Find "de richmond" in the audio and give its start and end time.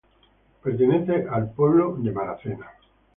1.97-2.65